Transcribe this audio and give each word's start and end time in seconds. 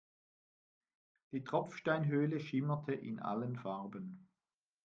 Die 1.31 1.43
Tropfsteinhöhle 1.43 2.39
schimmerte 2.39 2.91
in 2.93 3.19
allen 3.19 3.55
Farben. 3.55 4.27